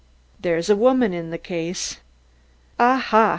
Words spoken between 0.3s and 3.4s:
"There's a woman in the case." "Aha!